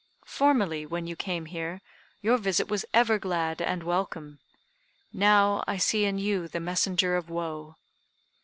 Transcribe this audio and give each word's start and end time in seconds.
Formerly, 0.25 0.83
when 0.83 1.05
you 1.05 1.15
came 1.15 1.45
here, 1.45 1.79
your 2.23 2.39
visit 2.39 2.67
was 2.67 2.87
ever 2.91 3.19
glad 3.19 3.61
and 3.61 3.83
welcome; 3.83 4.39
now 5.13 5.63
I 5.67 5.77
see 5.77 6.05
in 6.05 6.17
you 6.17 6.47
the 6.47 6.59
messenger 6.59 7.15
of 7.15 7.29
woe. 7.29 7.75